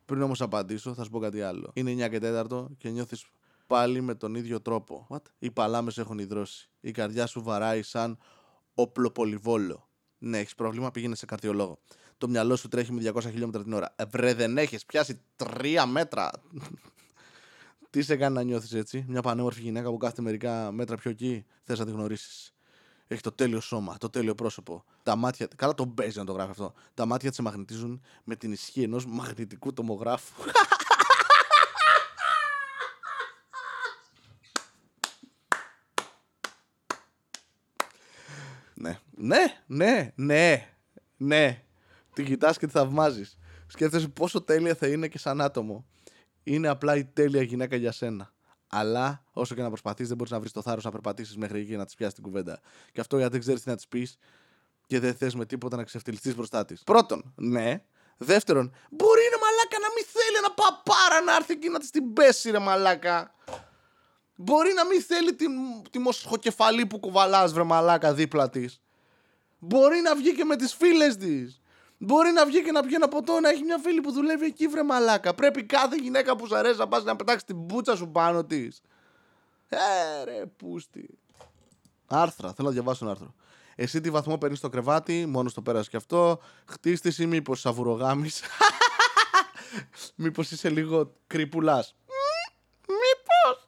[0.07, 1.71] Πριν όμως απαντήσω, θα σου πω κάτι άλλο.
[1.73, 3.25] Είναι 9 και 4 και νιώθεις
[3.67, 5.07] πάλι με τον ίδιο τρόπο.
[5.09, 5.21] What?
[5.39, 6.69] Οι παλάμες έχουν υδρώσει.
[6.79, 8.17] Η καρδιά σου βαράει σαν
[8.73, 9.89] οπλοπολιβόλο.
[10.17, 11.79] Ναι, έχεις πρόβλημα, πήγαινε σε καρδιολόγο.
[12.17, 13.93] Το μυαλό σου τρέχει με 200 χιλιόμετρα την ώρα.
[13.95, 16.31] Ε, βρε, δεν έχεις πιάσει τρία μέτρα.
[17.89, 21.45] Τι σε κάνει να νιώθεις έτσι, Μια πανέμορφη γυναίκα που κάθεται μερικά μέτρα πιο εκεί,
[21.63, 22.53] θες να τη γνωρίσεις.
[23.07, 24.83] Έχει το τέλειο σώμα, το τέλειο πρόσωπο.
[25.03, 25.47] Τα μάτια.
[25.55, 26.73] Καλά τον παίζει να το γράφει αυτό.
[26.93, 30.43] Τα μάτια της σε μαγνητίζουν με την ισχύ ενός μαγνητικού τομογράφου.
[38.73, 38.99] ναι.
[39.15, 40.69] Ναι, ναι, ναι,
[41.17, 41.63] ναι.
[42.13, 43.37] Την κοιτάς και τη θαυμάζεις.
[43.67, 45.85] Σκέφτεσαι πόσο τέλεια θα είναι και σαν άτομο.
[46.43, 48.31] Είναι απλά η τέλεια γυναίκα για σένα.
[48.67, 51.69] Αλλά όσο και να προσπαθήσει, δεν μπορείς να βρεις το θάρρος να περπατήσεις μέχρι εκεί
[51.69, 52.59] και να τη πιάσεις την κουβέντα.
[52.91, 54.17] Και αυτό γιατί δεν ξέρεις τι να της πεις
[54.87, 56.83] και δεν θες με τίποτα να ξεφτυλιστείς μπροστά της.
[56.83, 57.83] Πρώτον, ναι.
[58.17, 62.13] Δεύτερον, μπορεί να μαλάκα να μην θέλει ένα παπάρα να έρθει εκεί να της την
[62.13, 63.35] πέσει, ρε μαλάκα.
[64.35, 65.45] Μπορεί να μην θέλει τη,
[65.91, 68.81] τη μοσχοκεφαλή που κουβαλάς, βρε μαλάκα, δίπλα της.
[69.59, 71.61] Μπορεί να βγει και με τις φίλες της.
[71.97, 74.67] Μπορεί να βγει και να πιει ένα ποτό να έχει μια φίλη που δουλεύει εκεί,
[74.67, 75.33] βρε μαλάκα.
[75.33, 78.81] Πρέπει κάθε γυναίκα που σου αρέσει να πας να πετάξεις την μπούτσα σου πάνω της.
[79.69, 81.17] Ε, ρε, πούστη.
[82.07, 83.33] Άρθρα, θέλω να διαβάσω ένα άρθρο.
[83.75, 86.39] Εσύ τι βαθμό παίρνεις στο κρεβάτι, μόνος στο πέρασε και αυτό.
[86.65, 88.29] Χτίστης ή μήπως σαβουρογάμι.
[90.15, 91.95] μήπως είσαι λίγο κρυπουλάς.
[92.87, 93.67] Μήπως.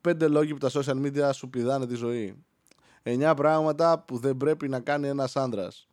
[0.00, 2.44] Πέντε λόγοι που τα social media σου πηδάνε τη ζωή.
[3.02, 5.88] Εννιά πράγματα που δεν πρέπει να κάνει ένας άντρας.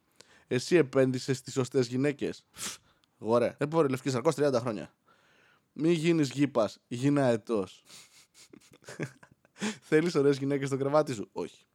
[0.54, 2.44] Εσύ επένδυσες στις σωστές γυναίκες.
[3.18, 3.56] Ωραία.
[3.58, 4.94] Δεν μπορεί λευκή σαρκός 30 χρόνια.
[5.74, 7.84] Μη γίνεις γήπας, γίνα ετός.
[9.90, 11.66] Θέλεις ωραίες γυναίκες στο κρεβάτι σου; Όχι.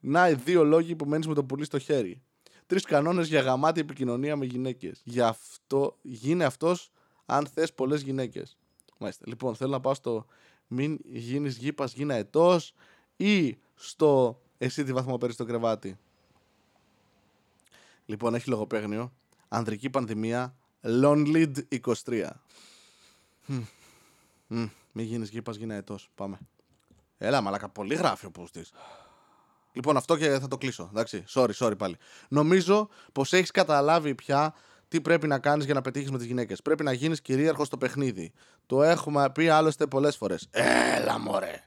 [0.00, 2.22] Να, οι δύο λόγοι που μένεις με το πουλί στο χέρι.
[2.66, 5.00] Τρεις κανόνες για γαμάτη επικοινωνία με γυναίκες.
[5.04, 6.90] Γι' αυτό γίνε αυτός
[7.26, 8.56] αν θες πολλές γυναίκες.
[8.98, 9.24] Μάλιστα.
[9.28, 10.26] Λοιπόν, θέλω να πάω στο
[10.66, 12.74] μην γίνεις γήπας, γίνα ετός
[13.16, 15.98] ή στο εσύ τι βαθμό παίρνεις στο κρεβάτι.
[18.10, 19.12] Λοιπόν, έχει λογοπαίγνιο.
[19.48, 20.54] Ανδρική πανδημία.
[20.82, 21.52] Lonely
[22.04, 22.30] 23.
[24.46, 26.10] Μ, μην γίνεις γήπας, γίνε ετός.
[26.14, 26.38] Πάμε.
[27.18, 28.72] Έλα, μαλακα, πολύ γράφει ο πούστης.
[29.72, 30.88] Λοιπόν, αυτό και θα το κλείσω.
[30.90, 31.96] Εντάξει, sorry, sorry πάλι.
[32.28, 34.54] Νομίζω πως έχεις καταλάβει πια
[34.88, 36.62] τι πρέπει να κάνεις για να πετύχεις με τις γυναίκες.
[36.62, 38.32] Πρέπει να γίνεις κυρίαρχος στο παιχνίδι.
[38.66, 40.48] Το έχουμε πει άλλωστε πολλές φορές.
[40.50, 41.64] Έλα, μωρέ.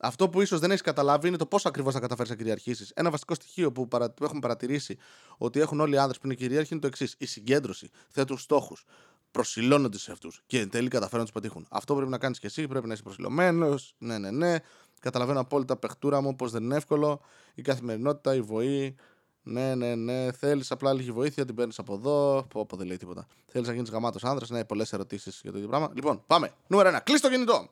[0.00, 2.90] Αυτό που ίσως δεν έχεις καταλάβει είναι το πώς ακριβώς θα καταφέρεις να κυριαρχήσεις.
[2.94, 4.10] Ένα βασικό στοιχείο που, παρα...
[4.10, 4.98] που έχουμε παρατηρήσει
[5.38, 7.14] ότι έχουν όλοι οι άνδρες που είναι κυρίαρχοι είναι το εξής.
[7.18, 7.90] Η συγκέντρωση.
[8.08, 8.84] Θέτουν στόχους.
[9.30, 10.42] Προσιλώνονται σε αυτούς.
[10.46, 11.66] Και εν τέλει καταφέρουν να τους πετύχουν.
[11.70, 12.66] Αυτό πρέπει να κάνεις και εσύ.
[12.66, 13.94] Πρέπει να είσαι προσιλωμένος.
[13.98, 14.56] Ναι, ναι, ναι.
[15.00, 17.20] Καταλαβαίνω απόλυτα παιχτούρα μου πώ δεν είναι εύκολο.
[17.54, 18.96] Η καθημερινότητα, η βοή.
[19.42, 20.32] Ναι, ναι, ναι.
[20.32, 22.46] Θέλεις απλά λίγη βοήθεια, την παίρνεις από εδώ.
[22.48, 23.26] Πω, πω δεν λέει τίποτα.
[23.46, 24.50] Θέλεις να γίνεις γαμάτος άνδρας.
[24.50, 25.90] Ναι, πολλές ερωτήσεις για το ίδιο πράγμα.
[25.94, 26.52] Λοιπόν, πάμε.
[26.66, 27.00] Νούμερο 1.
[27.04, 27.68] Κλείσει το κινητό.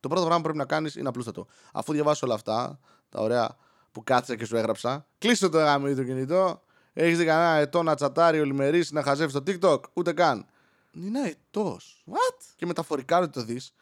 [0.00, 1.46] Το πρώτο πράγμα που πρέπει να κάνεις είναι απλούστατο.
[1.72, 3.56] Αφού διαβάσει όλα αυτά, τα ωραία
[3.92, 6.62] που κάτσε και σου έγραψα, κλείσε το γάμι το κινητό.
[6.92, 10.46] Έχεις δει κανένα ετό να τσατάρει ολημερή να χαζεύει το TikTok, ούτε καν.
[10.92, 12.04] Είναι ετός.
[12.10, 12.42] What?
[12.56, 13.74] Και μεταφορικά δεν το δεις.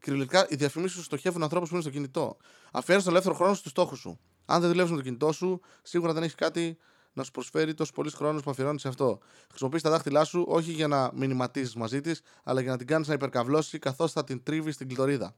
[0.00, 2.36] Κυριολεκτικά οι διαφημίσεις σου στοχεύουν ανθρώπους που είναι στο κινητό.
[2.72, 4.18] Αφιέρωσε τον ελεύθερο χρόνο στους στόχους σου.
[4.46, 6.78] Αν δεν δουλεύεις με το κινητό σου, σίγουρα δεν έχεις κάτι
[7.12, 9.18] να σου προσφέρει τόσο πολύ χρόνο που αφιερώνεις σε αυτό.
[9.48, 13.08] Χρησιμοποιείς τα δάχτυλά σου όχι για να μηνυματίζει μαζί της, αλλά για να την κάνεις
[13.08, 15.34] να υπερκαυλώσει καθώς θα την τρίβεις στην κλειτορίδα.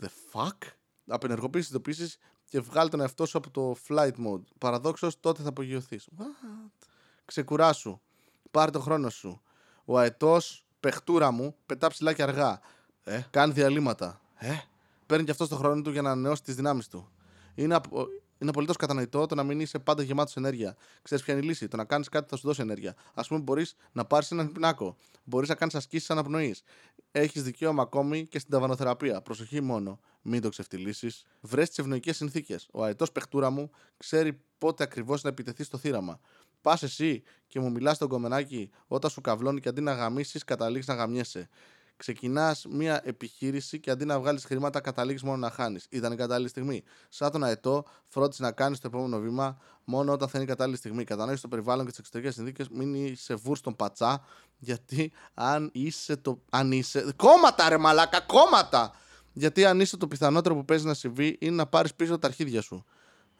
[0.00, 0.56] The fuck?
[1.06, 4.42] Απενεργοποιήσει ειδοποιήσει και βγάλει τον εαυτό σου από το flight mode.
[4.58, 6.08] Παραδόξως, τότε θα απογειωθείς.
[7.24, 8.00] Ξεκουράσου.
[8.50, 9.42] Πάρε τον χρόνο σου.
[9.84, 12.60] Ο αετός, παιχτούρα μου, πετά ψηλά και αργά.
[13.04, 14.20] Ε, κάνει διαλύματα.
[14.34, 14.52] Ε,
[15.06, 17.08] παίρνει και αυτό το χρόνο του για να ανανεώσει τις δυνάμεις του.
[17.54, 18.06] Είναι, απο...
[18.44, 20.76] είναι απολύτως κατανοητό το να μην είσαι πάντα γεμάτος ενέργεια.
[21.02, 22.94] Ξέρεις ποια είναι η λύση; Το να κάνεις κάτι θα σου δώσει ενέργεια.
[23.14, 24.96] Α πούμε, μπορείς να πάρεις έναν πινάκο.
[25.24, 26.62] Μπορείς να κάνεις ασκήσεις αναπνοής.
[27.10, 29.22] Έχεις δικαίωμα ακόμη και στην ταβανοθεραπεία.
[29.22, 30.00] Προσοχή μόνο.
[30.22, 31.24] Μην το ξεφτυλίσεις.
[31.40, 32.68] Βρες τις ευνοϊκές συνθήκες.
[32.72, 36.20] Ο αετός παιχτούρα μου ξέρει πότε ακριβώς να επιτεθεί στο θύραμα.
[36.60, 40.86] Πας εσύ και μου μιλάς στον κομμενάκι όταν σου καβλώνει και αντί να γαμίσεις, καταλήγεις
[40.86, 41.48] να γαμιέσαι.
[41.96, 45.86] Ξεκινάς μια επιχείρηση και αντί να βγάλεις χρήματα, καταλήγεις μόνο να χάνεις.
[45.90, 46.82] Ήταν η κατάλληλη στιγμή.
[47.08, 50.76] Σαν τον αετό, φρόντισε να κάνεις το επόμενο βήμα μόνο όταν θα είναι η κατάλληλη
[50.76, 51.04] στιγμή.
[51.04, 54.24] Κατανόησες το περιβάλλον και τις εξωτερικές συνθήκες, μην είσαι βουρ στον πατσά,
[54.58, 56.40] γιατί αν είσαι το.
[56.50, 57.12] Αν είσαι.
[57.16, 58.92] Κόμματα ρε μαλάκα, κόμματα!
[59.32, 62.60] Γιατί αν είσαι το πιθανότερο που παίζει να συμβεί είναι να πάρεις πίσω τα αρχίδια
[62.62, 62.84] σου.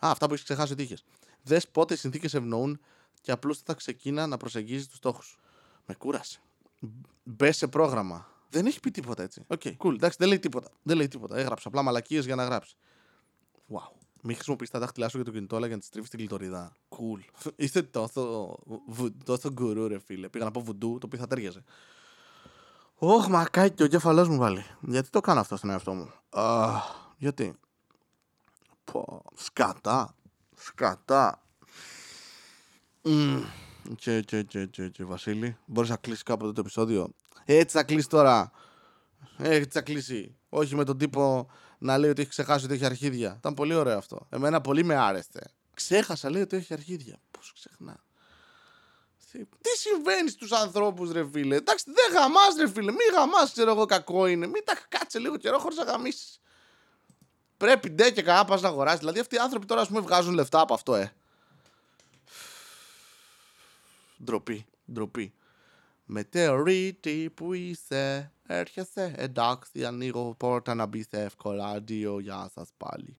[0.04, 1.04] Α, αυτά που έχεις ξεχάσει ότι είχες.
[1.42, 2.80] Δες πότε οι συνθήκες ευνοούν
[3.20, 5.38] και απλώς θα ξεκίνα να προσεγγίζεις τους στόχους.
[5.86, 6.40] Με κούρασε.
[7.22, 8.33] Μπες σε πρόγραμμα.
[8.54, 9.42] Δεν έχει πει τίποτα έτσι.
[9.46, 9.92] OK, okay, cool.
[9.94, 10.68] Εντάξει, δεν λέει τίποτα.
[10.82, 11.36] Δεν λέει τίποτα.
[11.36, 12.76] Έγραψε απλά μαλακίες για να γράψει.
[13.68, 13.92] Wow.
[14.22, 16.72] Μην χρησιμοποιείς τα δάχτυλά σου για το κινητό, αλλά για να της τρίβεις την κλειτορίδα.
[16.88, 17.20] Cool.
[17.56, 18.54] Είστε τόσο,
[18.86, 20.28] βου- τόσο γκουρού, ρε φίλε.
[20.28, 21.64] Πήγα να πω βουντού, το οποίο θα ταίριαζε.
[22.94, 24.64] Ωχ, μακάκι, ο κεφαλός μου βάλει.
[24.80, 26.80] Γιατί το κάνω αυτό στον εαυτό μου; Α,
[27.16, 27.54] γιατί;
[28.84, 30.14] Πω, σκατά.
[30.56, 31.42] Σκατά.
[33.02, 33.42] Μμμ.
[33.96, 37.08] Και, και, και, και, και, Βασίλη, μπορείς να κλείσεις κάποτε το επεισόδιο;
[37.44, 38.50] Έτσι θα κλείσει τώρα.
[39.38, 40.36] Έτσι θα κλείσει.
[40.48, 43.34] Όχι με τον τύπο να λέει ότι έχει ξεχάσει ότι έχει αρχίδια.
[43.38, 44.26] Ήταν πολύ ωραίο αυτό.
[44.30, 45.50] Εμένα πολύ με άρεσε.
[45.74, 47.20] Ξέχασα, λέει ότι έχει αρχίδια.
[47.30, 48.02] Πώς ξεχνά.
[49.32, 52.90] Τι- Τι συμβαίνει στους ανθρώπους, ρε φίλε; Εντάξει, δεν γαμάς, ρε φίλε.
[52.92, 54.46] Μη γαμάς, ξέρω εγώ, κακό είναι.
[54.46, 56.40] Μην τα κάτσε λίγο καιρό χωρίς να γαμίσεις.
[57.56, 58.98] Πρέπει ντε και καλά πας να αγοράσεις.
[58.98, 61.12] Δηλαδή αυτοί οι άνθρωποι τώρα, ας πούμε, βγάζουν λεφτά από αυτό, ε.
[64.24, 65.34] Ντροπή, ντροπή.
[66.06, 71.66] Μετεωρίτη που είσαι, έρχεσαι, εντάξει, ανοίγω πόρτα να μπει εύκολα.
[71.66, 73.18] Αντίο, γεια σας πάλι.